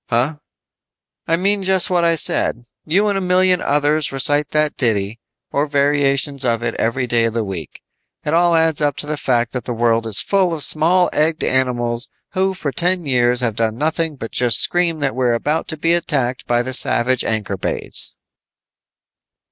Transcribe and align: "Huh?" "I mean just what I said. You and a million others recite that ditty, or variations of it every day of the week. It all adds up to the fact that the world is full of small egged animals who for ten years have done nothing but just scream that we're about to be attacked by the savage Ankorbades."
"Huh?" 0.09 0.37
"I 1.27 1.35
mean 1.35 1.61
just 1.61 1.91
what 1.91 2.03
I 2.03 2.15
said. 2.15 2.65
You 2.85 3.07
and 3.07 3.19
a 3.19 3.21
million 3.21 3.61
others 3.61 4.11
recite 4.11 4.49
that 4.49 4.75
ditty, 4.75 5.19
or 5.51 5.67
variations 5.67 6.43
of 6.43 6.63
it 6.63 6.73
every 6.79 7.05
day 7.05 7.25
of 7.25 7.35
the 7.35 7.43
week. 7.43 7.83
It 8.25 8.33
all 8.33 8.55
adds 8.55 8.81
up 8.81 8.95
to 8.97 9.05
the 9.05 9.15
fact 9.15 9.53
that 9.53 9.65
the 9.65 9.75
world 9.75 10.07
is 10.07 10.19
full 10.19 10.55
of 10.55 10.63
small 10.63 11.11
egged 11.13 11.43
animals 11.43 12.09
who 12.31 12.55
for 12.55 12.71
ten 12.71 13.05
years 13.05 13.41
have 13.41 13.55
done 13.55 13.77
nothing 13.77 14.15
but 14.15 14.31
just 14.31 14.57
scream 14.59 15.01
that 15.01 15.13
we're 15.15 15.35
about 15.35 15.67
to 15.67 15.77
be 15.77 15.93
attacked 15.93 16.47
by 16.47 16.63
the 16.63 16.73
savage 16.73 17.23
Ankorbades." 17.23 18.15